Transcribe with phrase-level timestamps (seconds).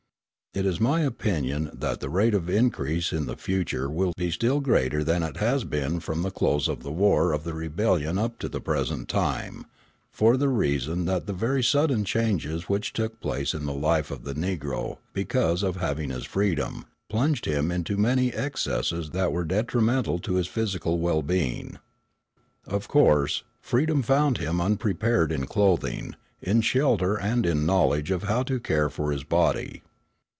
[0.53, 4.59] It is my opinion that the rate of increase in the future will be still
[4.59, 8.37] greater than it has been from the close of the war of the Rebellion up
[8.39, 9.65] to the present time,
[10.11, 14.25] for the reason that the very sudden changes which took place in the life of
[14.25, 20.19] the Negro, because of having his freedom, plunged him into many excesses that were detrimental
[20.19, 21.77] to his physical well being.
[22.67, 28.43] Of course, freedom found him unprepared in clothing, in shelter and in knowledge of how
[28.43, 29.81] to care for his body.